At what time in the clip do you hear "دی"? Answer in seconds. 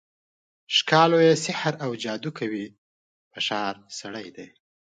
4.35-4.47